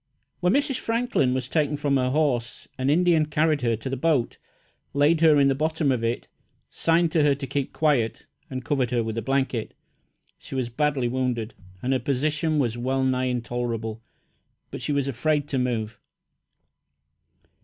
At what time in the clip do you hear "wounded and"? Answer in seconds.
11.07-11.93